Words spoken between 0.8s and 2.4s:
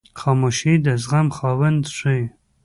د زغم خاوند ښیي.